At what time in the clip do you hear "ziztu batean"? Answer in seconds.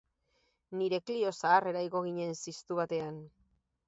2.47-3.21